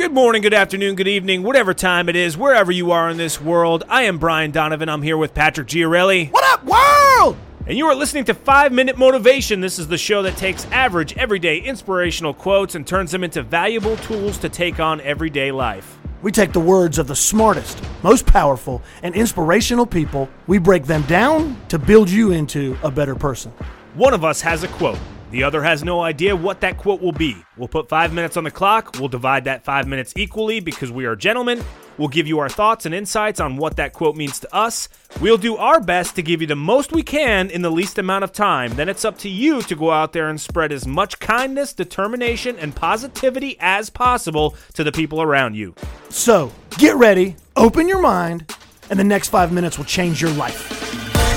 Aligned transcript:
Good 0.00 0.14
morning, 0.14 0.40
good 0.40 0.54
afternoon, 0.54 0.94
good 0.94 1.08
evening, 1.08 1.42
whatever 1.42 1.74
time 1.74 2.08
it 2.08 2.16
is, 2.16 2.34
wherever 2.34 2.72
you 2.72 2.90
are 2.90 3.10
in 3.10 3.18
this 3.18 3.38
world. 3.38 3.84
I 3.86 4.04
am 4.04 4.16
Brian 4.16 4.50
Donovan. 4.50 4.88
I'm 4.88 5.02
here 5.02 5.18
with 5.18 5.34
Patrick 5.34 5.68
Giorelli. 5.68 6.28
What 6.28 6.42
up, 6.42 6.64
world? 6.64 7.36
And 7.66 7.76
you 7.76 7.84
are 7.84 7.94
listening 7.94 8.24
to 8.24 8.32
5 8.32 8.72
Minute 8.72 8.96
Motivation. 8.96 9.60
This 9.60 9.78
is 9.78 9.88
the 9.88 9.98
show 9.98 10.22
that 10.22 10.38
takes 10.38 10.64
average, 10.68 11.18
everyday, 11.18 11.58
inspirational 11.58 12.32
quotes 12.32 12.74
and 12.74 12.86
turns 12.86 13.10
them 13.10 13.22
into 13.22 13.42
valuable 13.42 13.98
tools 13.98 14.38
to 14.38 14.48
take 14.48 14.80
on 14.80 15.02
everyday 15.02 15.52
life. 15.52 15.98
We 16.22 16.32
take 16.32 16.54
the 16.54 16.60
words 16.60 16.96
of 16.96 17.06
the 17.06 17.14
smartest, 17.14 17.78
most 18.02 18.24
powerful, 18.24 18.80
and 19.02 19.14
inspirational 19.14 19.84
people, 19.84 20.30
we 20.46 20.56
break 20.56 20.84
them 20.84 21.02
down 21.02 21.60
to 21.68 21.78
build 21.78 22.08
you 22.08 22.32
into 22.32 22.74
a 22.82 22.90
better 22.90 23.14
person. 23.14 23.52
One 23.92 24.14
of 24.14 24.24
us 24.24 24.40
has 24.40 24.62
a 24.62 24.68
quote. 24.68 24.98
The 25.30 25.44
other 25.44 25.62
has 25.62 25.84
no 25.84 26.00
idea 26.00 26.34
what 26.34 26.60
that 26.60 26.76
quote 26.76 27.00
will 27.00 27.12
be. 27.12 27.36
We'll 27.56 27.68
put 27.68 27.88
five 27.88 28.12
minutes 28.12 28.36
on 28.36 28.42
the 28.42 28.50
clock. 28.50 28.96
We'll 28.98 29.08
divide 29.08 29.44
that 29.44 29.64
five 29.64 29.86
minutes 29.86 30.12
equally 30.16 30.58
because 30.58 30.90
we 30.90 31.06
are 31.06 31.14
gentlemen. 31.14 31.62
We'll 31.98 32.08
give 32.08 32.26
you 32.26 32.38
our 32.40 32.48
thoughts 32.48 32.86
and 32.86 32.94
insights 32.94 33.38
on 33.38 33.56
what 33.56 33.76
that 33.76 33.92
quote 33.92 34.16
means 34.16 34.40
to 34.40 34.52
us. 34.54 34.88
We'll 35.20 35.36
do 35.36 35.56
our 35.56 35.80
best 35.80 36.16
to 36.16 36.22
give 36.22 36.40
you 36.40 36.46
the 36.46 36.56
most 36.56 36.92
we 36.92 37.02
can 37.02 37.48
in 37.50 37.62
the 37.62 37.70
least 37.70 37.98
amount 37.98 38.24
of 38.24 38.32
time. 38.32 38.74
Then 38.74 38.88
it's 38.88 39.04
up 39.04 39.18
to 39.18 39.28
you 39.28 39.62
to 39.62 39.76
go 39.76 39.90
out 39.90 40.12
there 40.12 40.28
and 40.28 40.40
spread 40.40 40.72
as 40.72 40.86
much 40.86 41.20
kindness, 41.20 41.74
determination, 41.74 42.56
and 42.58 42.74
positivity 42.74 43.56
as 43.60 43.90
possible 43.90 44.56
to 44.74 44.82
the 44.82 44.92
people 44.92 45.22
around 45.22 45.54
you. 45.54 45.74
So, 46.08 46.50
get 46.78 46.96
ready, 46.96 47.36
open 47.54 47.86
your 47.86 48.00
mind, 48.00 48.52
and 48.88 48.98
the 48.98 49.04
next 49.04 49.28
five 49.28 49.52
minutes 49.52 49.76
will 49.78 49.84
change 49.84 50.22
your 50.22 50.32
life. 50.32 50.79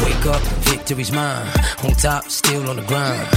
Wake 0.04 0.26
up, 0.26 0.42
victory's 0.68 1.12
mine. 1.12 1.48
On 1.84 1.92
top, 1.92 2.30
still 2.30 2.70
on 2.70 2.76
the 2.76 2.82
grind. 2.84 3.28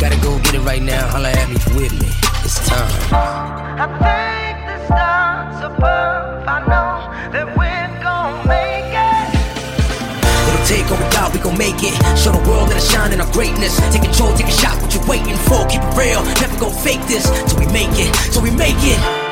Gotta 0.00 0.18
go 0.20 0.38
get 0.40 0.54
it 0.54 0.60
right 0.60 0.82
now. 0.82 1.06
Holla 1.08 1.30
at 1.30 1.48
me 1.48 1.54
with 1.74 1.92
me. 1.92 2.08
It's 2.44 2.58
time. 2.68 2.90
I 3.12 3.86
think 4.02 4.66
the 4.66 4.86
stars 4.86 5.64
above. 5.64 6.46
I 6.46 6.60
know 6.66 7.30
that 7.32 7.46
we're 7.56 8.02
gonna 8.02 8.46
make 8.46 8.90
it. 8.90 9.26
It'll 10.48 10.66
take 10.66 10.90
all 10.90 10.98
we 10.98 11.10
got, 11.10 11.32
we 11.32 11.38
gon' 11.38 11.58
make 11.58 11.82
it. 11.82 11.94
Show 12.18 12.32
the 12.32 12.42
world 12.48 12.70
that 12.70 12.76
I 12.76 12.80
shine 12.80 13.12
in 13.12 13.20
our 13.20 13.32
greatness. 13.32 13.76
Take 13.92 14.02
control, 14.02 14.34
take 14.34 14.46
a 14.46 14.50
shot. 14.50 14.80
What 14.82 14.94
you 14.94 15.00
waiting 15.08 15.36
for? 15.46 15.66
Keep 15.66 15.82
it 15.82 15.94
real. 15.96 16.22
Never 16.42 16.58
gon' 16.58 16.72
fake 16.72 17.02
this 17.06 17.26
till 17.48 17.58
we 17.58 17.66
make 17.66 17.94
it. 17.98 18.14
Till 18.32 18.42
we 18.42 18.50
make 18.50 18.78
it. 18.78 19.25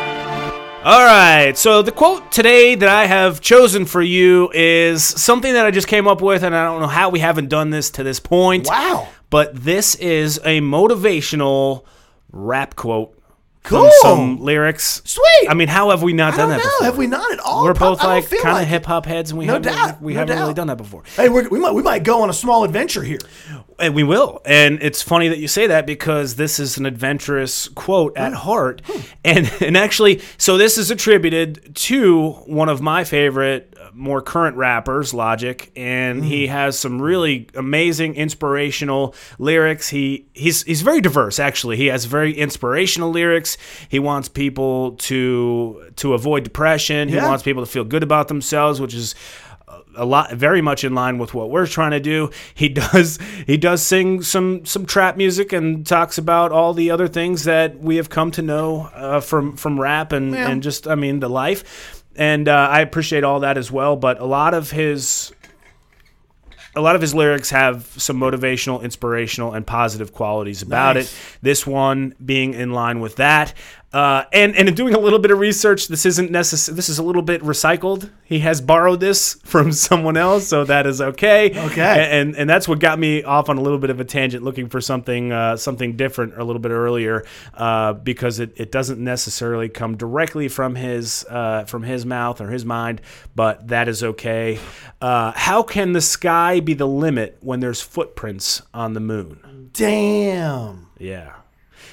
All 0.87 1.03
right, 1.03 1.57
so 1.57 1.81
the 1.81 1.93
quote 1.93 2.31
today 2.31 2.75
that 2.75 2.89
I 2.91 3.07
have 3.07 3.41
chosen 3.41 3.87
for 3.87 4.03
you 4.03 4.51
is 4.53 5.03
something 5.03 5.55
that 5.55 5.65
I 5.65 5.71
just 5.71 5.89
came 5.89 6.07
up 6.07 6.21
with, 6.21 6.43
and 6.43 6.55
I 6.55 6.65
don't 6.67 6.83
know 6.83 6.87
how 6.89 7.09
we 7.09 7.21
haven't 7.21 7.49
done 7.49 7.71
this 7.71 7.89
to 7.93 8.03
this 8.03 8.21
point. 8.21 8.67
Wow. 8.69 9.09
But 9.31 9.55
this 9.57 9.95
is 9.95 10.37
a 10.45 10.61
motivational 10.61 11.87
rap 12.33 12.77
quote 12.77 13.19
Cool. 13.63 13.81
from 13.85 13.91
some 14.03 14.41
lyrics. 14.41 15.01
Sweet. 15.07 15.47
I 15.49 15.55
mean, 15.55 15.69
how 15.69 15.89
have 15.89 16.03
we 16.03 16.13
not 16.13 16.35
I 16.35 16.37
done 16.37 16.49
don't 16.51 16.59
that 16.59 16.65
know. 16.65 16.71
before? 16.71 16.85
Have 16.85 16.99
we 16.99 17.07
not 17.07 17.33
at 17.33 17.41
all? 17.41 17.65
We're 17.65 17.73
both 17.73 18.03
I 18.03 18.07
like 18.17 18.29
kind 18.29 18.49
of 18.49 18.53
like 18.53 18.69
hip 18.69 18.85
hop 18.85 19.07
heads, 19.07 19.31
and 19.31 19.39
we 19.39 19.47
No 19.47 19.55
haven't 19.55 19.73
doubt, 19.73 20.03
we 20.03 20.13
no 20.13 20.21
haven't 20.21 20.39
really 20.39 20.53
done 20.53 20.67
that 20.67 20.77
before. 20.77 21.03
Hey, 21.17 21.31
we're, 21.31 21.49
we 21.49 21.59
might 21.59 21.73
we 21.73 21.83
might 21.83 22.03
go 22.03 22.21
on 22.21 22.29
a 22.29 22.35
small 22.35 22.63
adventure 22.65 23.03
here. 23.03 23.21
And 23.79 23.95
we 23.95 24.05
will. 24.05 24.41
And 24.45 24.79
it's 24.83 25.03
funny 25.03 25.29
that 25.29 25.39
you 25.39 25.49
say 25.49 25.67
that 25.67 25.87
because 25.87 26.37
this 26.37 26.61
is 26.61 26.79
an 26.79 26.87
adventurous 26.87 27.69
quote 27.69 28.17
at 28.17 28.31
hmm. 28.31 28.39
heart. 28.39 28.83
Hmm. 28.85 29.01
And 29.25 29.53
and 29.61 29.77
actually, 29.77 30.21
so 30.39 30.57
this 30.57 30.79
is 30.79 30.91
attributed 30.91 31.75
to 31.75 32.31
one 32.47 32.69
of 32.69 32.81
my 32.81 33.05
favorite 33.05 33.75
uh, 33.81 33.91
more 33.93 34.23
current 34.23 34.57
rappers, 34.57 35.13
Logic, 35.13 35.71
and 35.75 36.25
he 36.25 36.47
hmm. 36.47 36.53
has 36.53 36.79
some 36.79 37.03
really 37.03 37.49
amazing 37.55 38.15
inspirational 38.15 39.15
lyrics. 39.39 39.89
He 39.89 40.27
he's 40.35 40.63
he's 40.63 40.83
very 40.83 41.01
diverse 41.01 41.39
actually. 41.39 41.77
He 41.77 41.87
has 41.87 42.05
very 42.05 42.33
inspirational 42.33 43.11
lyrics. 43.11 43.57
He 43.89 43.99
wants 43.99 44.29
people 44.29 44.93
to 44.93 45.91
to 45.97 46.15
avoid 46.15 46.45
depression. 46.45 47.09
He 47.09 47.17
Yeah. 47.17 47.29
wants 47.29 47.43
people 47.43 47.65
to 47.65 47.71
feel 47.71 47.85
good 47.85 48.03
about 48.03 48.29
themselves, 48.29 48.81
which 48.81 48.95
is 48.95 49.15
a 49.97 50.05
lot 50.05 50.33
very 50.33 50.61
much 50.61 50.85
in 50.85 50.95
line 50.95 51.19
with 51.19 51.35
what 51.35 51.51
we're 51.51 51.67
trying 51.67 51.93
to 51.93 52.01
do. 52.01 52.31
He 52.55 52.69
does 52.81 53.19
he 53.47 53.57
does 53.57 53.83
sing 53.83 54.23
some 54.23 54.65
some 54.65 54.87
trap 54.87 55.17
music 55.17 55.53
and 55.53 55.87
talks 55.87 56.19
about 56.19 56.53
all 56.53 56.75
the 56.75 56.91
other 56.91 57.09
things 57.09 57.45
that 57.45 57.79
we 57.79 57.97
have 57.97 58.09
come 58.11 58.31
to 58.33 58.43
know 58.43 58.91
uh, 58.95 59.21
from 59.21 59.57
from 59.57 59.81
rap 59.81 60.13
and 60.13 60.33
Yeah. 60.35 60.49
and 60.49 60.63
just 60.63 60.87
I 60.89 60.95
mean 60.95 61.21
the 61.21 61.29
life. 61.31 62.03
And 62.17 62.49
uh, 62.49 62.69
I 62.71 62.81
appreciate 62.81 63.25
all 63.25 63.41
that 63.41 63.59
as 63.59 63.73
well, 63.73 63.97
but 63.97 64.21
a 64.21 64.25
lot 64.25 64.55
of 64.55 64.71
his 64.71 65.33
a 66.77 66.81
lot 66.81 66.97
of 66.97 67.01
his 67.01 67.15
lyrics 67.15 67.51
have 67.51 67.87
some 67.99 68.19
motivational, 68.19 68.83
inspirational, 68.83 69.53
and 69.53 69.65
positive 69.65 70.13
qualities 70.13 70.61
about 70.63 70.97
Nice. 70.97 71.13
it. 71.13 71.39
This 71.43 71.67
one 71.67 72.15
being 72.25 72.53
in 72.55 72.73
line 72.73 72.99
with 73.01 73.17
that. 73.17 73.55
Uh, 73.95 74.25
and 74.33 74.57
and 74.57 74.69
in 74.69 74.75
doing 74.75 74.93
a 74.93 74.99
little 74.99 75.21
bit 75.21 75.31
of 75.31 75.39
research, 75.39 75.87
this 75.87 76.05
isn't 76.05 76.29
necessary. 76.29 76.75
This 76.75 76.89
is 76.89 76.99
a 76.99 77.03
little 77.05 77.23
bit 77.23 77.41
recycled. 77.43 78.11
He 78.25 78.41
has 78.41 78.61
borrowed 78.61 78.99
this 78.99 79.35
from 79.45 79.71
someone 79.71 80.17
else, 80.17 80.49
so 80.49 80.65
that 80.65 80.85
is 80.85 81.01
okay. 81.01 81.57
Okay. 81.67 82.09
And 82.11 82.35
and 82.35 82.51
that's 82.51 82.67
what 82.67 82.81
got 82.81 82.99
me 82.99 83.23
off 83.23 83.49
on 83.49 83.57
a 83.57 83.61
little 83.61 83.79
bit 83.79 83.91
of 83.91 84.01
a 84.01 84.05
tangent, 84.05 84.43
looking 84.43 84.69
for 84.69 84.81
something 84.81 85.31
uh, 85.31 85.57
something 85.57 85.97
different 85.97 86.37
a 86.37 86.43
little 86.43 86.59
bit 86.59 86.73
earlier, 86.73 87.25
uh, 87.55 87.93
because 87.93 88.41
it, 88.41 88.53
it 88.57 88.73
doesn't 88.73 88.99
necessarily 88.99 89.69
come 89.69 89.97
directly 89.97 90.49
from 90.49 90.75
his 90.75 91.25
uh, 91.31 91.63
from 91.67 91.85
his 91.85 92.05
mouth 92.05 92.41
or 92.41 92.51
his 92.51 92.65
mind, 92.65 93.01
but 93.37 93.69
that 93.69 93.87
is 93.87 94.03
okay. 94.03 94.59
Uh, 95.01 95.31
how 95.37 95.63
can 95.63 95.93
the 95.93 96.01
sky 96.01 96.59
be 96.59 96.75
the 96.75 96.89
limit 96.89 97.39
when 97.43 97.61
there's 97.61 97.81
footprints 97.81 98.61
on 98.75 98.95
the 98.95 99.01
moon? 99.01 99.71
Damn. 99.73 100.89
Yeah. 100.99 101.35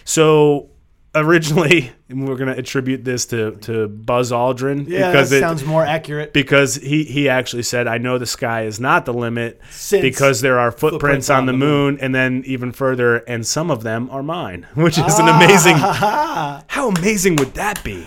So 0.04 0.72
originally, 1.14 1.92
and 2.10 2.28
we're 2.28 2.36
gonna 2.36 2.54
attribute 2.56 3.04
this 3.04 3.26
to 3.28 3.52
to 3.58 3.88
Buzz 3.88 4.32
Aldrin 4.32 4.88
Yeah, 4.88 5.12
because 5.12 5.30
that 5.30 5.38
it, 5.38 5.40
sounds 5.42 5.64
more 5.66 5.86
accurate. 5.86 6.34
because 6.34 6.76
he 6.76 7.04
he 7.04 7.28
actually 7.30 7.64
said, 7.64 7.88
"I 7.88 7.98
know 7.98 8.18
the 8.18 8.26
sky 8.26 8.64
is 8.64 8.80
not 8.80 9.06
the 9.06 9.14
limit 9.14 9.60
Since 9.70 10.02
because 10.02 10.42
there 10.42 10.60
are 10.60 10.72
footprints, 10.72 10.92
footprints 10.92 11.30
on, 11.30 11.40
on 11.40 11.46
the 11.48 11.52
the 11.54 11.58
moon, 11.58 11.98
and 12.02 12.14
then 12.16 12.44
even 12.46 12.72
further, 12.72 13.18
and 13.18 13.46
some 13.46 13.70
of 13.72 13.84
them 13.84 14.10
are 14.12 14.24
mine," 14.24 14.68
which 14.76 14.98
is 14.98 15.20
an 15.20 15.26
Ah. 15.28 15.44
amazing. 15.44 15.76
How 16.68 16.90
amazing 16.90 17.36
would 17.38 17.54
that 17.56 17.84
be? 17.84 18.06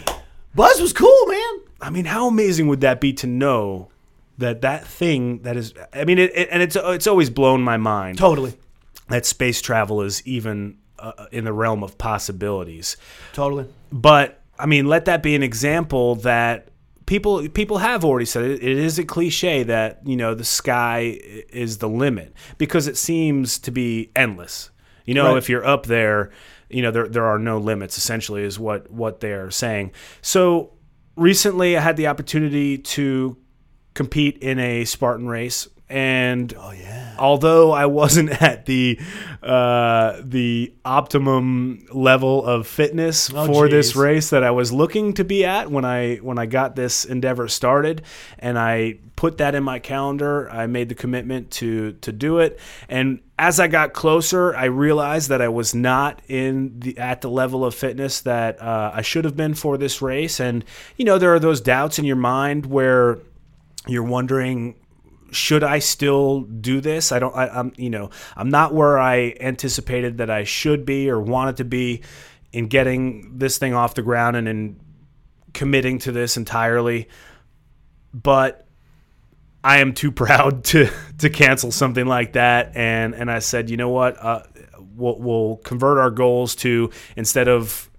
Buzz 0.54 0.81
was 0.81 0.92
cool, 0.92 1.26
man. 1.26 1.60
I 1.81 1.91
mean, 1.91 2.04
how 2.06 2.28
amazing 2.28 2.69
would 2.69 2.81
that 2.81 3.00
be 3.00 3.12
to 3.15 3.26
know 3.26 3.88
that 4.38 4.62
that 4.62 4.86
thing 4.86 5.41
that 5.42 5.56
is? 5.56 5.75
I 5.92 6.04
mean, 6.04 6.19
it, 6.19 6.31
it, 6.34 6.48
and 6.50 6.62
it's 6.62 6.76
it's 6.76 7.06
always 7.06 7.28
blown 7.28 7.60
my 7.60 7.76
mind 7.76 8.16
Totally. 8.19 8.54
that 9.09 9.26
space 9.26 9.60
travel 9.60 10.00
is 10.00 10.26
even 10.26 10.76
uh, 11.16 11.26
in 11.32 11.44
the 11.44 11.53
realm 11.53 11.82
of 11.82 11.98
possibilities. 11.98 12.97
Totally. 13.32 13.66
But 13.92 14.41
I 14.59 14.66
mean, 14.66 14.87
let 14.87 15.04
that 15.06 15.22
be 15.22 15.34
an 15.34 15.42
example 15.42 16.15
that 16.16 16.69
people 17.06 17.48
people 17.50 17.78
have 17.78 18.04
already 18.04 18.25
said 18.25 18.44
it, 18.44 18.62
it 18.62 18.78
is 18.78 18.98
a 18.98 19.04
cliche 19.04 19.62
that 19.65 20.00
you 20.04 20.16
know 20.16 20.34
the 20.34 20.44
sky 20.44 21.19
is 21.50 21.78
the 21.78 21.88
limit 21.88 22.32
because 22.59 22.87
it 22.87 22.97
seems 22.97 23.59
to 23.60 23.70
be 23.70 24.10
endless. 24.16 24.70
You 25.04 25.15
know, 25.15 25.28
Right. 25.32 25.37
if 25.38 25.48
you're 25.50 25.66
up 25.66 25.84
there, 25.87 26.31
you 26.70 26.81
know 26.82 26.91
there 26.91 27.09
there 27.09 27.25
are 27.25 27.38
no 27.38 27.59
limits. 27.59 27.98
Essentially, 27.98 28.42
is 28.42 28.59
what 28.59 28.91
what 28.91 29.21
they 29.21 29.32
are 29.32 29.50
saying. 29.50 29.92
So 30.22 30.72
recently, 31.16 31.76
I 31.76 31.81
had 31.81 31.97
the 31.97 32.06
opportunity 32.06 32.78
to 32.78 33.36
compete 33.92 34.38
in 34.38 34.59
a 34.59 34.84
Spartan 34.84 35.28
race. 35.28 35.69
And 35.89 36.55
Oh 36.59 36.72
yeah. 36.72 37.15
although 37.19 37.72
I 37.72 37.87
wasn't 37.87 38.31
at 38.43 38.65
the 38.67 38.99
uh, 39.43 40.21
the 40.22 40.72
optimum 40.84 41.87
level 41.93 42.45
of 42.45 42.67
fitness 42.67 43.31
Oh, 43.34 43.47
for 43.47 43.69
this 43.69 43.95
race 43.95 44.31
that 44.31 44.43
I 44.43 44.50
was 44.50 44.72
looking 44.72 45.12
to 45.15 45.25
be 45.25 45.45
at 45.45 45.71
when 45.71 45.84
I 45.84 46.17
when 46.17 46.39
I 46.39 46.47
got 46.47 46.75
this 46.75 47.05
endeavor 47.05 47.49
started, 47.49 48.03
and 48.39 48.59
I 48.59 48.99
put 49.17 49.37
that 49.39 49.55
in 49.55 49.62
my 49.62 49.78
calendar, 49.78 50.50
I 50.50 50.67
made 50.67 50.89
the 50.89 50.95
commitment 50.95 51.50
to 51.53 51.93
to 51.93 52.12
do 52.12 52.39
it, 52.39 52.59
and 52.89 53.21
as 53.39 53.61
I 53.61 53.69
got 53.69 53.93
closer, 53.93 54.56
I 54.56 54.65
realized 54.66 55.28
that 55.28 55.43
I 55.43 55.49
was 55.49 55.75
not 55.75 56.22
in 56.28 56.81
the 56.81 56.97
at 56.97 57.21
the 57.21 57.28
level 57.28 57.65
of 57.65 57.75
fitness 57.75 58.22
that 58.22 58.61
uh, 58.62 58.93
I 58.95 59.03
should 59.03 59.27
have 59.27 59.37
been 59.37 59.53
for 59.53 59.77
this 59.77 60.01
race, 60.01 60.41
and 60.41 60.65
you 60.97 61.04
know 61.04 61.19
there 61.19 61.34
are 61.34 61.39
those 61.41 61.60
doubts 61.60 61.98
in 61.98 62.07
your 62.07 62.16
mind 62.16 62.65
where 62.65 63.19
you're 63.87 64.03
wondering 64.03 64.77
should 65.34 65.65
I 65.65 65.81
still 65.81 66.42
do 66.42 66.81
this? 66.81 67.13
I 67.13 67.19
don't. 67.19 67.34
I, 67.34 67.48
I'm 67.48 67.72
you 67.77 67.91
know 67.91 68.10
I'm 68.36 68.48
not 68.48 68.72
where 68.72 68.98
I 68.98 69.34
anticipated 69.41 70.19
that 70.19 70.31
I 70.31 70.45
should 70.45 70.84
be 70.84 71.10
or 71.10 71.21
wanted 71.21 71.59
to 71.59 71.65
be 71.65 72.03
in 72.53 72.69
getting 72.69 73.39
this 73.39 73.59
thing 73.59 73.75
off 73.75 73.95
the 73.95 74.03
ground 74.03 74.36
and 74.36 74.48
in 74.48 74.81
committing 75.53 75.98
to 76.01 76.13
this 76.13 76.36
entirely. 76.36 77.09
But 78.13 78.66
I 79.63 79.78
am 79.78 79.92
too 79.92 80.13
proud 80.22 80.65
to 80.65 80.89
to 81.19 81.31
cancel 81.31 81.72
something 81.72 82.07
like 82.07 82.34
that, 82.34 82.77
and 82.77 83.15
and 83.15 83.30
I 83.30 83.41
said, 83.41 83.71
you 83.71 83.77
know 83.77 83.91
what, 83.91 84.16
uh, 84.22 84.42
we'll, 84.95 85.19
we'll 85.19 85.57
convert 85.59 85.98
our 85.98 86.10
goals 86.10 86.54
to 86.57 86.91
instead 87.16 87.48
of 87.48 87.91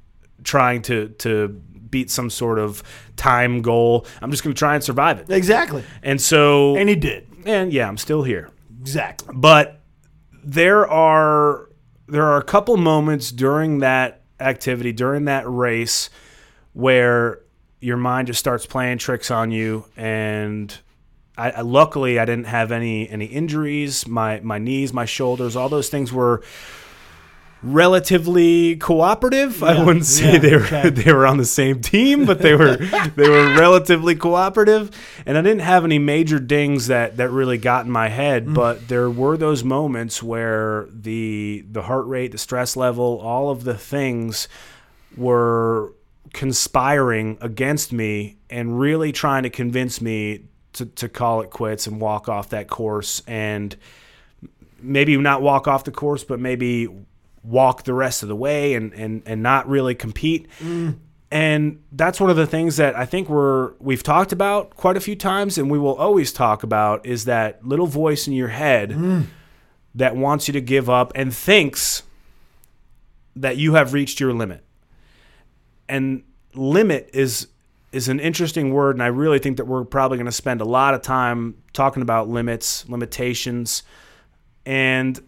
trying 0.43 0.83
to 0.83 1.09
to 1.09 1.61
beat 1.95 2.11
some 2.11 2.29
sort 2.29 2.59
of 2.59 2.83
time 3.15 3.61
goal, 3.61 4.05
I'm 4.21 4.31
just 4.31 4.43
going 4.43 4.53
to 4.53 4.59
try 4.59 4.75
and 4.75 4.83
survive 4.83 5.19
it. 5.19 5.29
Exactly. 5.29 5.81
And 6.03 6.19
so, 6.19 6.75
And 6.75 6.89
he 6.89 6.95
did. 6.95 7.21
and 7.45 7.71
yeah, 7.71 7.87
I'm 7.87 7.97
still 7.97 8.23
here. 8.23 8.49
Exactly. 8.81 9.33
But 9.33 9.79
there 10.43 10.85
are 10.87 11.69
there 12.07 12.23
are 12.25 12.37
a 12.37 12.43
couple 12.43 12.75
moments 12.77 13.31
during 13.31 13.79
that 13.79 14.21
activity, 14.39 14.91
during 14.91 15.25
that 15.25 15.43
race, 15.49 16.09
where 16.73 17.39
your 17.79 17.97
mind 17.97 18.27
just 18.27 18.39
starts 18.39 18.65
playing 18.65 18.97
tricks 18.97 19.31
on 19.31 19.51
you 19.51 19.85
and 19.95 20.77
I, 21.37 21.51
I 21.51 21.61
luckily 21.61 22.19
I 22.19 22.25
didn't 22.25 22.45
have 22.47 22.71
any 22.71 23.09
any 23.09 23.25
injuries. 23.25 24.07
My 24.07 24.39
my 24.41 24.57
knees, 24.59 24.91
my 24.93 25.05
shoulders, 25.05 25.55
all 25.55 25.69
those 25.69 25.89
things 25.89 26.11
were 26.11 26.41
relatively 27.65 28.75
cooperative. 28.77 29.63
I 29.63 29.83
wouldn't 29.83 30.05
say 30.05 30.33
yeah, 30.33 30.39
they 30.39 30.55
were 30.55 30.63
okay. 30.63 30.89
they 30.91 31.11
were 31.11 31.25
on 31.25 31.37
the 31.37 31.45
same 31.45 31.81
team, 31.81 32.25
but 32.25 32.39
they 32.39 32.55
were 32.55 32.75
they 33.15 33.27
were 33.29 33.55
relatively 33.57 34.15
cooperative. 34.15 34.91
And 35.25 35.37
I 35.37 35.41
didn't 35.41 35.61
have 35.61 35.83
any 35.83 35.99
major 35.99 36.39
dings 36.39 36.87
that 36.87 37.17
that 37.17 37.29
really 37.29 37.57
got 37.57 37.85
in 37.85 37.91
my 37.91 38.09
head, 38.09 38.45
Mm. 38.45 38.53
but 38.53 38.87
there 38.87 39.09
were 39.09 39.37
those 39.37 39.63
moments 39.63 40.21
where 40.21 40.87
the 40.91 41.65
the 41.69 41.83
heart 41.83 42.05
rate, 42.07 42.31
the 42.31 42.37
stress 42.37 42.75
level, 42.77 43.19
all 43.19 43.49
of 43.49 43.63
the 43.63 43.75
things 43.77 44.47
were 45.17 45.93
conspiring 46.33 47.37
against 47.41 47.93
me 47.93 48.37
and 48.49 48.79
really 48.79 49.11
trying 49.11 49.43
to 49.43 49.49
convince 49.49 50.01
me 50.01 50.43
to, 50.73 50.85
to 50.85 51.07
call 51.07 51.41
it 51.41 51.49
quits 51.49 51.87
and 51.87 52.01
walk 52.01 52.27
off 52.27 52.49
that 52.49 52.67
course 52.67 53.21
and 53.25 53.75
maybe 54.81 55.15
not 55.17 55.41
walk 55.41 55.67
off 55.67 55.85
the 55.85 55.91
course, 55.91 56.25
but 56.25 56.39
maybe 56.39 56.89
walk 57.45 57.83
the 57.83 57.93
rest 57.93 58.23
of 58.23 58.29
the 58.29 58.35
way 58.35 58.73
and, 58.73 58.93
and, 58.93 59.21
and 59.25 59.43
not 59.43 59.67
really 59.69 59.95
compete. 59.95 60.47
And 61.31 61.83
that's 61.91 62.19
one 62.19 62.29
of 62.29 62.35
the 62.37 62.47
things 62.47 62.77
that 62.77 62.95
I 62.95 63.05
think 63.05 63.29
we're 63.29 63.73
we've 63.79 64.03
talked 64.03 64.31
about 64.31 64.75
quite 64.75 64.95
a 64.95 64.99
few 65.01 65.15
times 65.15 65.57
and 65.57 65.69
we 65.69 65.77
will 65.77 65.95
always 65.95 66.31
talk 66.31 66.63
about 66.63 67.05
is 67.05 67.25
that 67.25 67.65
little 67.65 67.87
voice 67.87 68.27
in 68.27 68.33
your 68.33 68.47
head 68.49 68.91
that 69.95 70.15
wants 70.15 70.47
you 70.47 70.53
to 70.53 70.61
give 70.61 70.89
up 70.89 71.11
and 71.15 71.33
thinks 71.35 72.03
that 73.35 73.57
you 73.57 73.73
have 73.73 73.91
reached 73.93 74.19
your 74.19 74.33
limit. 74.33 74.63
And 75.89 76.23
limit 76.53 77.09
is 77.13 77.47
is 77.91 78.07
an 78.07 78.19
interesting 78.19 78.73
word 78.73 78.95
and 78.95 79.03
I 79.03 79.07
really 79.07 79.39
think 79.39 79.57
that 79.57 79.65
we're 79.65 79.83
probably 79.83 80.17
going 80.17 80.25
to 80.25 80.31
spend 80.31 80.61
a 80.61 80.65
lot 80.65 80.93
of 80.93 81.01
time 81.01 81.55
talking 81.73 82.01
about 82.01 82.29
limits, 82.29 82.87
limitations, 82.87 83.83
and 84.65 85.19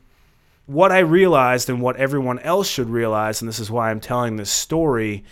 what 0.67 0.91
I 0.91 0.99
realized 0.99 1.69
and 1.69 1.81
what 1.81 1.95
everyone 1.95 2.39
else 2.39 2.67
should 2.67 2.89
realize, 2.89 3.41
and 3.41 3.49
this 3.49 3.59
is 3.59 3.71
why 3.71 3.89
I'm 3.89 3.99
telling 3.99 4.35
this 4.35 4.51
story, 4.51 5.23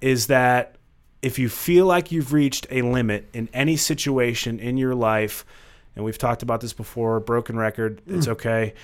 is 0.00 0.28
that 0.28 0.76
if 1.22 1.38
you 1.38 1.48
feel 1.48 1.86
like 1.86 2.12
you've 2.12 2.32
reached 2.32 2.66
a 2.70 2.82
limit 2.82 3.28
in 3.32 3.48
any 3.52 3.76
situation 3.76 4.60
in 4.60 4.76
your 4.76 4.94
life, 4.94 5.44
and 5.96 6.04
we've 6.04 6.18
talked 6.18 6.42
about 6.42 6.60
this 6.60 6.72
before, 6.72 7.18
broken 7.18 7.56
record, 7.56 8.02
mm. 8.04 8.16
it's 8.16 8.28
okay. 8.28 8.74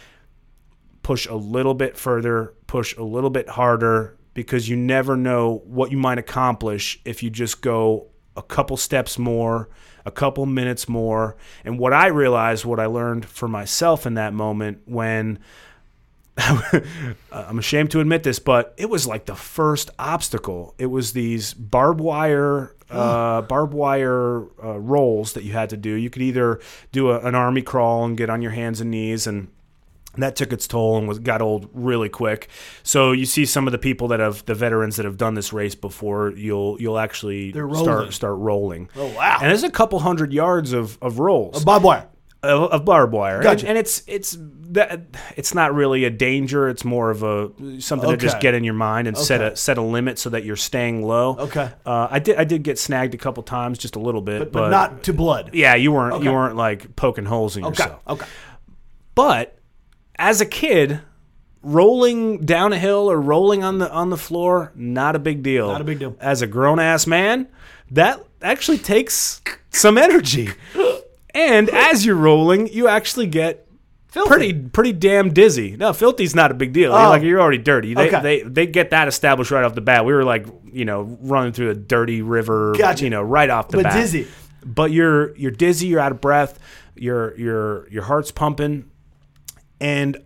Push 1.03 1.27
a 1.27 1.35
little 1.35 1.75
bit 1.75 1.97
further, 1.97 2.55
push 2.67 2.97
a 2.97 3.03
little 3.03 3.31
bit 3.31 3.49
harder, 3.49 4.17
because 4.35 4.69
you 4.69 4.77
never 4.77 5.17
know 5.17 5.63
what 5.67 5.91
you 5.91 5.99
might 5.99 6.19
accomplish 6.19 7.01
if 7.05 7.23
you 7.23 7.29
just 7.29 7.61
go 7.61 8.07
a 8.39 8.43
couple 8.43 8.77
steps 8.77 9.19
more, 9.19 9.69
a 10.07 10.11
couple 10.11 10.47
minutes 10.47 10.89
more. 10.89 11.37
And 11.65 11.79
what 11.79 11.93
I 11.93 12.07
realized, 12.07 12.65
what 12.65 12.81
I 12.81 12.87
learned 12.87 13.27
for 13.27 13.49
myself 13.49 14.07
in 14.07 14.15
that 14.15 14.33
moment 14.33 14.83
when 14.87 15.41
I'm 17.33 17.59
ashamed 17.59 17.91
to 17.91 18.01
admit 18.01 18.23
this, 18.23 18.39
but 18.39 18.73
it 18.77 18.89
was 18.89 19.07
like 19.09 19.27
the 19.27 19.35
first 19.35 19.91
obstacle. 19.99 20.75
It 20.79 20.87
was 20.87 21.13
these 21.13 21.53
barbed 21.53 22.01
wire, 22.01 22.77
uh, 22.91 23.43
barbed 23.43 23.75
wire 23.75 24.45
uh, 24.63 24.79
rolls 24.79 25.33
that 25.33 25.43
you 25.43 25.53
had 25.53 25.71
to 25.71 25.77
do. 25.77 25.91
You 25.91 26.11
could 26.11 26.23
either 26.23 26.61
do 26.93 27.11
a, 27.11 27.19
an 27.21 27.35
army 27.35 27.63
crawl 27.63 28.05
and 28.05 28.17
get 28.17 28.31
on 28.31 28.41
your 28.41 28.53
hands 28.53 28.81
and 28.81 28.91
knees, 28.91 29.27
and 29.27 29.49
that 30.17 30.35
took 30.37 30.53
its 30.53 30.67
toll 30.67 30.97
and 30.99 31.07
was 31.07 31.19
got 31.21 31.41
old 31.43 31.69
really 31.73 32.09
quick. 32.09 32.49
So 32.83 33.13
you 33.13 33.25
see 33.27 33.45
some 33.45 33.69
of 33.69 33.73
the 33.73 33.79
people 33.79 34.09
that 34.09 34.21
have 34.21 34.45
the 34.47 34.55
veterans 34.55 34.97
that 34.97 35.05
have 35.05 35.17
done 35.17 35.35
this 35.35 35.53
race 35.53 35.75
before. 35.75 36.31
You'll 36.33 36.81
you'll 36.81 36.99
actually 36.99 37.53
start 37.53 38.13
start 38.13 38.39
rolling. 38.39 38.89
Oh, 38.97 39.07
wow. 39.15 39.39
And 39.41 39.51
there's 39.51 39.65
a 39.65 39.71
couple 39.71 39.99
hundred 40.01 40.33
yards 40.33 40.73
of 40.73 40.99
of 41.03 41.19
rolls 41.19 41.63
Bob 41.65 41.85
Wire. 41.85 42.09
of, 42.43 42.71
of 42.73 42.85
barbed 42.85 43.13
wire. 43.13 43.43
Gotcha. 43.43 43.61
And, 43.69 43.71
and 43.71 43.79
it's 43.79 44.03
it's 44.07 44.37
that 44.71 45.03
it's 45.37 45.55
not 45.55 45.75
really 45.75 46.05
a 46.05 46.11
danger. 46.11 46.69
It's 46.69 46.85
more 46.85 47.11
of 47.11 47.23
a 47.23 47.51
something 47.81 48.11
to 48.11 48.17
just 48.17 48.41
get 48.41 48.55
in 48.55 48.65
your 48.65 48.75
mind 48.75 49.09
and 49.09 49.17
set 49.17 49.41
a 49.41 49.57
set 49.57 49.79
a 49.79 49.83
limit 49.83 50.19
so 50.19 50.31
that 50.31 50.45
you're 50.45 50.57
staying 50.57 51.03
low. 51.07 51.37
Okay. 51.39 51.71
Uh, 51.87 52.09
I 52.11 52.19
did 52.19 52.37
I 52.39 52.45
did 52.45 52.63
get 52.65 52.79
snagged 52.79 53.15
a 53.15 53.19
couple 53.19 53.43
times, 53.45 53.79
just 53.79 53.95
a 53.97 53.99
little 54.01 54.21
bit, 54.23 54.39
But, 54.41 54.53
but, 54.53 54.61
but 54.63 54.71
not 54.71 55.03
to 55.05 55.13
blood. 55.13 55.51
Yeah, 55.55 55.75
you 55.75 55.93
weren't 55.93 56.15
Okay. 56.15 56.25
you 56.25 56.33
weren't 56.33 56.57
like 56.57 56.97
poking 56.97 57.25
holes 57.27 57.57
in 57.57 57.65
Okay. 57.65 57.83
yourself. 57.85 58.01
Okay. 58.09 58.27
But 59.15 59.58
as 60.19 60.41
a 60.41 60.47
kid, 60.47 61.01
rolling 61.63 62.39
down 62.45 62.73
a 62.73 62.79
hill 62.79 63.11
or 63.11 63.21
rolling 63.21 63.63
on 63.65 63.79
the 63.79 63.91
on 63.93 64.11
the 64.11 64.17
floor, 64.17 64.73
not 64.75 65.17
a 65.17 65.19
big 65.19 65.43
deal. 65.43 65.69
Not 65.69 65.81
a 65.81 65.85
big 65.85 65.99
deal. 65.99 66.17
As 66.21 66.43
a 66.43 66.47
grown 66.47 66.79
ass 66.79 67.07
man, 67.07 67.49
that 67.91 68.21
actually 68.43 68.79
takes 68.79 69.41
some 69.71 69.99
energy. 69.99 70.49
And 71.35 71.69
as 71.71 72.05
you're 72.07 72.17
rolling, 72.17 72.69
you 72.73 72.89
actually 72.89 73.27
get 73.27 73.67
pretty 74.13 74.53
pretty 74.55 74.93
damn 74.93 75.33
dizzy. 75.33 75.77
No, 75.77 75.93
filthy's 75.93 76.35
not 76.35 76.51
a 76.51 76.55
big 76.55 76.73
deal. 76.73 76.91
You're 76.91 76.99
Oh. 77.01 77.09
like 77.11 77.23
you're 77.23 77.41
already 77.41 77.59
dirty. 77.59 77.95
They, 77.95 78.09
Okay. 78.09 78.23
they 78.23 78.43
they 78.43 78.67
get 78.67 78.91
that 78.91 79.09
established 79.09 79.51
right 79.51 79.65
off 79.65 79.75
the 79.75 79.81
bat. 79.81 80.05
We 80.05 80.13
were 80.13 80.25
like, 80.25 80.47
you 80.73 80.85
know, 80.85 81.19
running 81.21 81.53
through 81.53 81.71
a 81.71 81.75
dirty 81.75 82.23
river, 82.23 82.75
Gotcha. 82.77 83.05
you 83.05 83.11
know, 83.11 83.23
right 83.23 83.51
off 83.51 83.69
the 83.69 83.77
But 83.79 83.85
bat. 83.85 83.95
dizzy. 83.95 84.27
But 84.65 84.91
you're 84.91 85.37
you're 85.37 85.51
dizzy, 85.53 85.87
you're 85.89 86.01
out 86.01 86.13
of 86.13 86.21
breath, 86.21 86.59
your 86.97 87.37
your 87.39 87.89
your 87.91 88.03
heart's 88.03 88.31
pumping, 88.33 88.87
and 89.81 90.17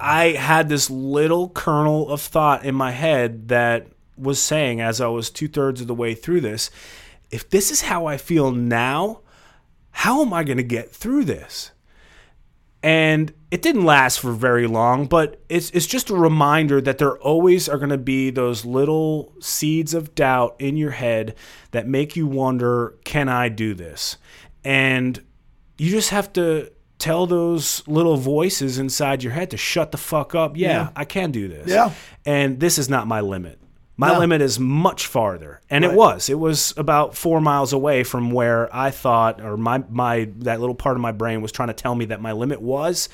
I 0.00 0.30
had 0.30 0.68
this 0.68 0.90
little 0.90 1.48
kernel 1.48 2.10
of 2.10 2.20
thought 2.20 2.64
in 2.64 2.74
my 2.74 2.90
head 2.90 3.48
that 3.48 3.86
was 4.16 4.40
saying, 4.42 4.80
as 4.80 5.00
I 5.00 5.06
was 5.06 5.30
two 5.30 5.48
thirds 5.48 5.80
of 5.80 5.86
the 5.86 5.94
way 5.94 6.14
through 6.14 6.40
this, 6.40 6.70
if 7.30 7.48
this 7.48 7.70
is 7.70 7.82
how 7.82 8.06
I 8.06 8.16
feel 8.16 8.50
now, 8.50 9.20
how 9.90 10.22
am 10.22 10.32
I 10.32 10.44
going 10.44 10.56
to 10.56 10.62
get 10.62 10.90
through 10.90 11.24
this? 11.24 11.70
And 12.82 13.32
it 13.52 13.62
didn't 13.62 13.84
last 13.84 14.18
for 14.18 14.32
very 14.32 14.66
long, 14.66 15.06
but 15.06 15.40
it's 15.48 15.70
it's 15.70 15.86
just 15.86 16.10
a 16.10 16.16
reminder 16.16 16.80
that 16.80 16.98
there 16.98 17.16
always 17.18 17.68
are 17.68 17.78
going 17.78 17.90
to 17.90 17.98
be 17.98 18.30
those 18.30 18.64
little 18.64 19.34
seeds 19.40 19.94
of 19.94 20.16
doubt 20.16 20.56
in 20.58 20.76
your 20.76 20.90
head 20.90 21.36
that 21.70 21.86
make 21.86 22.16
you 22.16 22.26
wonder, 22.26 22.98
can 23.04 23.28
I 23.28 23.50
do 23.50 23.72
this? 23.72 24.16
And 24.64 25.22
you 25.78 25.90
just 25.90 26.10
have 26.10 26.32
to 26.32 26.72
tell 27.02 27.26
those 27.26 27.82
little 27.88 28.16
voices 28.16 28.78
inside 28.78 29.22
your 29.22 29.32
head 29.32 29.50
to 29.50 29.56
shut 29.56 29.90
the 29.90 29.98
fuck 29.98 30.34
up. 30.34 30.56
Yeah, 30.56 30.68
Yeah. 30.68 30.88
I 30.94 31.04
can 31.04 31.30
do 31.32 31.48
this. 31.48 31.68
Yeah. 31.68 31.90
And 32.24 32.60
this 32.60 32.78
is 32.78 32.88
not 32.88 33.06
my 33.08 33.20
limit. 33.20 33.58
My 33.96 34.12
No. 34.12 34.20
limit 34.20 34.40
is 34.40 34.58
much 34.58 35.06
farther. 35.06 35.60
And 35.68 35.84
it 35.84 35.92
was. 35.92 36.28
It 36.30 36.38
was 36.38 36.72
about 36.76 37.14
four 37.16 37.40
miles 37.40 37.72
away 37.72 38.04
from 38.04 38.30
where 38.30 38.74
I 38.74 38.90
thought 38.90 39.40
or 39.40 39.56
my 39.56 39.82
my 39.90 40.28
that 40.38 40.60
little 40.60 40.74
part 40.74 40.96
of 40.96 41.02
my 41.02 41.12
brain 41.12 41.42
was 41.42 41.52
trying 41.52 41.68
to 41.68 41.74
tell 41.74 41.94
me 41.94 42.06
that 42.06 42.20
my 42.20 42.32
limit 42.32 42.62
was. 42.62 43.08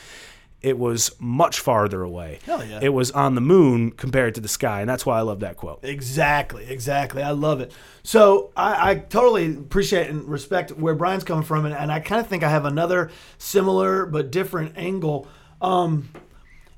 It 0.60 0.76
was 0.76 1.14
much 1.20 1.60
farther 1.60 2.02
away. 2.02 2.40
Hell 2.44 2.64
yeah. 2.64 2.80
It 2.82 2.88
was 2.88 3.12
on 3.12 3.36
the 3.36 3.40
moon 3.40 3.92
compared 3.92 4.34
to 4.34 4.40
the 4.40 4.48
sky, 4.48 4.80
and 4.80 4.90
that's 4.90 5.06
why 5.06 5.16
I 5.16 5.20
love 5.20 5.38
that 5.40 5.56
quote. 5.56 5.84
Exactly, 5.84 6.68
exactly. 6.68 7.22
I 7.22 7.30
love 7.30 7.60
it. 7.60 7.72
So 8.02 8.50
I, 8.56 8.90
I 8.90 8.94
totally 8.96 9.54
appreciate 9.54 10.08
and 10.08 10.24
respect 10.24 10.72
where 10.72 10.96
Brian's 10.96 11.22
coming 11.22 11.44
from, 11.44 11.64
and, 11.64 11.74
and 11.74 11.92
I 11.92 12.00
kind 12.00 12.20
of 12.20 12.26
think 12.26 12.42
I 12.42 12.50
have 12.50 12.64
another 12.64 13.10
similar 13.38 14.04
but 14.04 14.32
different 14.32 14.76
angle. 14.76 15.28
Um, 15.60 16.08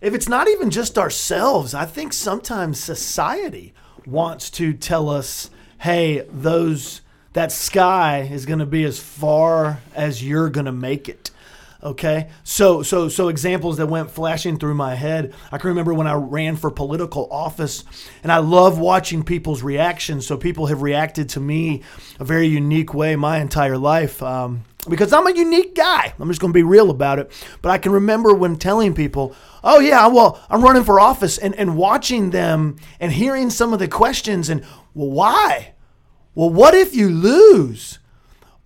if 0.02 0.14
it's 0.14 0.28
not 0.28 0.46
even 0.48 0.68
just 0.70 0.98
ourselves, 0.98 1.72
I 1.72 1.86
think 1.86 2.12
sometimes 2.12 2.78
society 2.78 3.72
wants 4.04 4.50
to 4.50 4.74
tell 4.74 5.08
us, 5.08 5.48
"Hey, 5.78 6.26
those 6.30 7.00
that 7.32 7.50
sky 7.50 8.28
is 8.30 8.44
going 8.44 8.58
to 8.58 8.66
be 8.66 8.84
as 8.84 8.98
far 8.98 9.80
as 9.94 10.22
you're 10.22 10.50
going 10.50 10.66
to 10.66 10.72
make 10.72 11.08
it." 11.08 11.29
Okay, 11.82 12.28
so 12.44 12.82
so 12.82 13.08
so 13.08 13.28
examples 13.28 13.78
that 13.78 13.86
went 13.86 14.10
flashing 14.10 14.58
through 14.58 14.74
my 14.74 14.94
head. 14.94 15.32
I 15.50 15.56
can 15.56 15.68
remember 15.68 15.94
when 15.94 16.06
I 16.06 16.12
ran 16.12 16.56
for 16.56 16.70
political 16.70 17.26
office, 17.30 17.84
and 18.22 18.30
I 18.30 18.38
love 18.38 18.78
watching 18.78 19.22
people's 19.22 19.62
reactions. 19.62 20.26
So 20.26 20.36
people 20.36 20.66
have 20.66 20.82
reacted 20.82 21.30
to 21.30 21.40
me 21.40 21.82
a 22.18 22.24
very 22.24 22.48
unique 22.48 22.92
way 22.92 23.16
my 23.16 23.38
entire 23.38 23.78
life. 23.78 24.22
Um, 24.22 24.64
because 24.88 25.12
I'm 25.12 25.26
a 25.26 25.34
unique 25.34 25.74
guy. 25.74 26.12
I'm 26.18 26.28
just 26.28 26.40
going 26.40 26.52
to 26.52 26.58
be 26.58 26.62
real 26.62 26.90
about 26.90 27.18
it. 27.18 27.30
But 27.62 27.70
I 27.70 27.78
can 27.78 27.92
remember 27.92 28.34
when 28.34 28.56
telling 28.56 28.94
people, 28.94 29.34
oh, 29.62 29.78
yeah, 29.78 30.06
well, 30.06 30.42
I'm 30.48 30.62
running 30.62 30.84
for 30.84 30.98
office, 30.98 31.36
and, 31.36 31.54
and 31.54 31.76
watching 31.76 32.30
them 32.30 32.76
and 32.98 33.12
hearing 33.12 33.50
some 33.50 33.72
of 33.72 33.78
the 33.78 33.88
questions, 33.88 34.48
and, 34.48 34.64
well, 34.94 35.10
why? 35.10 35.74
Well, 36.34 36.50
what 36.50 36.74
if 36.74 36.94
you 36.94 37.08
lose? 37.10 37.99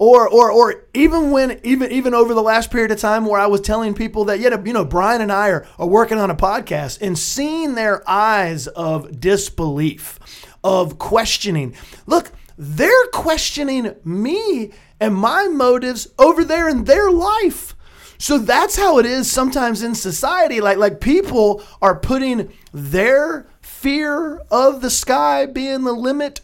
Or 0.04 0.28
or 0.28 0.50
or 0.50 0.84
even 0.92 1.30
when 1.30 1.58
even 1.62 1.90
even 1.90 2.12
over 2.12 2.34
the 2.34 2.42
last 2.42 2.70
period 2.70 2.90
of 2.90 2.98
time 2.98 3.24
where 3.24 3.40
I 3.40 3.46
was 3.46 3.62
telling 3.62 3.94
people 3.94 4.26
that 4.26 4.38
yeah 4.38 4.62
you 4.62 4.72
know 4.74 4.84
Brian 4.84 5.22
and 5.22 5.32
I 5.32 5.48
are, 5.48 5.66
are 5.78 5.86
working 5.86 6.18
on 6.18 6.30
a 6.30 6.36
podcast 6.36 6.98
and 7.00 7.18
seeing 7.18 7.74
their 7.74 8.08
eyes 8.08 8.66
of 8.66 9.18
disbelief 9.18 10.18
of 10.62 10.98
questioning. 10.98 11.74
Look 12.06 12.32
they're 12.58 13.06
questioning 13.12 13.96
me 14.04 14.72
and 15.00 15.14
my 15.14 15.48
motives 15.48 16.08
over 16.18 16.44
there 16.44 16.68
in 16.68 16.84
their 16.84 17.10
life. 17.10 17.74
So 18.18 18.38
that's 18.38 18.76
how 18.76 18.98
it 18.98 19.06
is 19.06 19.30
sometimes 19.30 19.82
in 19.82 19.94
society. 19.94 20.60
Like 20.60 20.76
like 20.76 21.00
people 21.00 21.62
are 21.80 21.98
putting 21.98 22.52
their 22.74 23.46
fear 23.62 24.36
of 24.50 24.82
the 24.82 24.90
sky 24.90 25.46
being 25.46 25.84
the 25.84 25.92
limit 25.92 26.42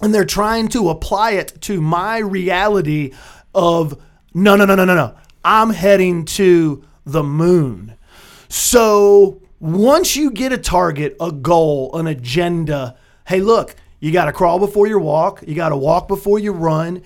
and 0.00 0.14
they're 0.14 0.24
trying 0.24 0.68
to 0.68 0.90
apply 0.90 1.32
it 1.32 1.60
to 1.62 1.80
my 1.80 2.18
reality 2.18 3.12
of 3.54 4.00
no, 4.34 4.56
no, 4.56 4.64
no, 4.64 4.74
no, 4.74 4.84
no, 4.84 4.94
no. 4.94 5.16
I'm 5.44 5.70
heading 5.70 6.24
to 6.26 6.84
the 7.04 7.22
moon. 7.22 7.96
So 8.48 9.42
once 9.60 10.16
you 10.16 10.30
get 10.30 10.52
a 10.52 10.58
target, 10.58 11.16
a 11.20 11.32
goal, 11.32 11.96
an 11.96 12.06
agenda, 12.06 12.96
hey, 13.26 13.40
look, 13.40 13.74
you 14.00 14.12
got 14.12 14.26
to 14.26 14.32
crawl 14.32 14.58
before 14.58 14.86
you 14.86 14.98
walk, 14.98 15.42
you 15.46 15.54
got 15.54 15.70
to 15.70 15.76
walk 15.76 16.06
before 16.08 16.38
you 16.38 16.52
run. 16.52 17.02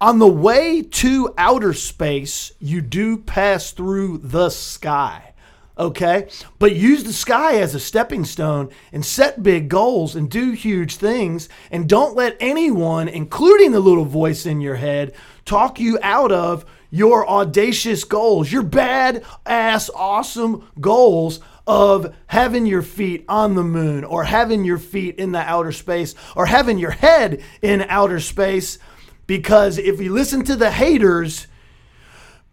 On 0.00 0.18
the 0.18 0.28
way 0.28 0.82
to 0.82 1.32
outer 1.38 1.72
space, 1.72 2.52
you 2.58 2.80
do 2.82 3.16
pass 3.16 3.70
through 3.70 4.18
the 4.18 4.50
sky. 4.50 5.33
Okay. 5.76 6.28
But 6.58 6.76
use 6.76 7.02
the 7.02 7.12
sky 7.12 7.56
as 7.56 7.74
a 7.74 7.80
stepping 7.80 8.24
stone 8.24 8.70
and 8.92 9.04
set 9.04 9.42
big 9.42 9.68
goals 9.68 10.14
and 10.14 10.30
do 10.30 10.52
huge 10.52 10.96
things. 10.96 11.48
And 11.70 11.88
don't 11.88 12.14
let 12.14 12.36
anyone, 12.38 13.08
including 13.08 13.72
the 13.72 13.80
little 13.80 14.04
voice 14.04 14.46
in 14.46 14.60
your 14.60 14.76
head, 14.76 15.14
talk 15.44 15.80
you 15.80 15.98
out 16.02 16.30
of 16.30 16.64
your 16.90 17.28
audacious 17.28 18.04
goals, 18.04 18.52
your 18.52 18.62
bad 18.62 19.24
ass 19.44 19.90
awesome 19.96 20.70
goals 20.80 21.40
of 21.66 22.14
having 22.26 22.66
your 22.66 22.82
feet 22.82 23.24
on 23.28 23.54
the 23.54 23.64
moon 23.64 24.04
or 24.04 24.22
having 24.22 24.64
your 24.64 24.78
feet 24.78 25.16
in 25.16 25.32
the 25.32 25.40
outer 25.40 25.72
space 25.72 26.14
or 26.36 26.46
having 26.46 26.78
your 26.78 26.92
head 26.92 27.42
in 27.62 27.82
outer 27.88 28.20
space. 28.20 28.78
Because 29.26 29.78
if 29.78 30.00
you 30.00 30.12
listen 30.12 30.44
to 30.44 30.54
the 30.54 30.70
haters, 30.70 31.48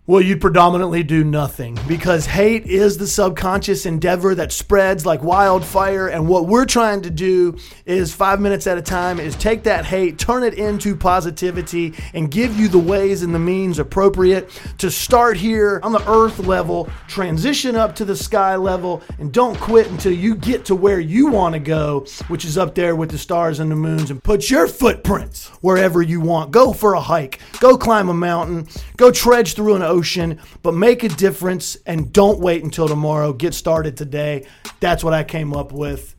well, 0.07 0.19
you'd 0.19 0.41
predominantly 0.41 1.03
do 1.03 1.23
nothing 1.23 1.77
because 1.87 2.25
hate 2.25 2.65
is 2.65 2.97
the 2.97 3.05
subconscious 3.05 3.85
endeavor 3.85 4.33
that 4.33 4.51
spreads 4.51 5.05
like 5.05 5.21
wildfire. 5.21 6.07
And 6.07 6.27
what 6.27 6.47
we're 6.47 6.65
trying 6.65 7.03
to 7.03 7.11
do 7.11 7.55
is 7.85 8.11
five 8.11 8.41
minutes 8.41 8.65
at 8.65 8.79
a 8.79 8.81
time 8.81 9.19
is 9.19 9.35
take 9.35 9.61
that 9.63 9.85
hate, 9.85 10.17
turn 10.17 10.41
it 10.41 10.55
into 10.55 10.95
positivity, 10.95 11.93
and 12.15 12.31
give 12.31 12.59
you 12.59 12.67
the 12.67 12.79
ways 12.79 13.21
and 13.21 13.33
the 13.33 13.39
means 13.39 13.77
appropriate 13.77 14.49
to 14.79 14.89
start 14.89 15.37
here 15.37 15.79
on 15.83 15.91
the 15.91 16.03
earth 16.09 16.39
level, 16.39 16.89
transition 17.07 17.75
up 17.75 17.93
to 17.97 18.03
the 18.03 18.15
sky 18.15 18.55
level, 18.55 19.03
and 19.19 19.31
don't 19.31 19.59
quit 19.59 19.87
until 19.91 20.13
you 20.13 20.33
get 20.33 20.65
to 20.65 20.75
where 20.75 20.99
you 20.99 21.27
want 21.27 21.53
to 21.53 21.59
go, 21.59 22.07
which 22.27 22.43
is 22.43 22.57
up 22.57 22.73
there 22.73 22.95
with 22.95 23.11
the 23.11 23.19
stars 23.19 23.59
and 23.59 23.69
the 23.69 23.75
moons, 23.75 24.09
and 24.09 24.23
put 24.23 24.49
your 24.49 24.67
footprints 24.67 25.49
wherever 25.61 26.01
you 26.01 26.19
want. 26.19 26.49
Go 26.49 26.73
for 26.73 26.95
a 26.95 27.01
hike, 27.01 27.39
go 27.59 27.77
climb 27.77 28.09
a 28.09 28.15
mountain, 28.15 28.67
go 28.97 29.11
trudge 29.11 29.53
through 29.53 29.75
an 29.75 29.90
ocean 29.91 30.39
but 30.63 30.73
make 30.73 31.03
a 31.03 31.09
difference 31.09 31.77
and 31.85 32.11
don't 32.11 32.39
wait 32.39 32.63
until 32.63 32.87
tomorrow. 32.87 33.33
Get 33.33 33.53
started 33.53 33.95
today. 33.95 34.47
That's 34.79 35.03
what 35.03 35.13
I 35.13 35.23
came 35.23 35.53
up 35.53 35.71
with. 35.71 36.15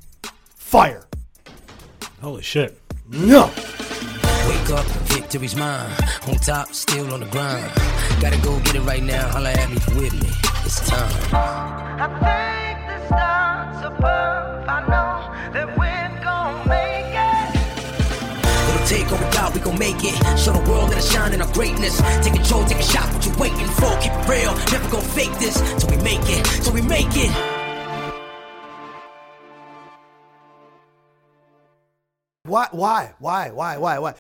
Fire. 0.55 1.07
Holy 2.21 2.43
shit. 2.43 2.79
No. 3.09 3.50
Wake 4.49 4.71
up, 4.71 4.87
victory's 5.09 5.57
mine. 5.57 5.91
On 6.29 6.37
top, 6.37 6.73
still 6.73 7.12
on 7.12 7.21
the 7.21 7.26
grind. 7.26 7.71
Gotta 8.21 8.41
go 8.43 8.59
get 8.61 8.76
it 8.76 8.83
right 8.83 9.02
now. 9.02 9.29
Holla 9.29 9.50
at 9.50 9.69
me 9.69 9.76
with 10.00 10.12
me. 10.12 10.29
It's 10.64 10.88
time. 10.88 12.62
Take 18.93 19.11
or 19.11 19.17
without, 19.17 19.55
we 19.55 19.61
gon' 19.61 19.79
make 19.79 20.01
it. 20.01 20.17
Show 20.39 20.53
the 20.53 20.65
world 20.71 20.91
that 20.91 20.99
I 20.99 21.01
shine 21.01 21.33
in 21.33 21.41
our 21.41 21.53
greatness. 21.53 21.97
Take 22.23 22.35
control, 22.35 22.65
take 22.65 22.79
a 22.79 22.83
shot, 22.83 23.09
what 23.13 23.25
you 23.25 23.33
waiting 23.39 23.69
for? 23.81 23.91
Keep 24.03 24.13
it 24.13 24.29
real, 24.29 24.53
never 24.71 24.89
gon' 24.91 25.05
fake 25.17 25.35
this. 25.39 25.57
Till 25.81 25.89
we 25.89 25.97
make 26.03 26.25
it, 26.37 26.45
till 26.63 26.75
we 26.75 26.83
make 26.83 27.15
it. 27.27 27.33
Why? 32.45 32.69
Why? 32.73 33.15
Why? 33.19 33.51
Why? 33.51 33.79
Why? 33.79 33.99
Why? 33.99 34.11